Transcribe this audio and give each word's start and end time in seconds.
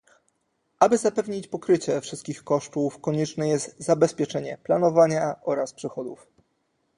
Aby 0.79 0.97
zapewnić 0.97 1.47
pokrycie 1.47 2.01
wszystkich 2.01 2.43
kosztów, 2.43 3.01
konieczne 3.01 3.47
jest 3.47 3.75
zabezpieczenie 3.79 4.57
planowania 4.63 5.35
oraz 5.43 5.73
przychodów 5.73 6.27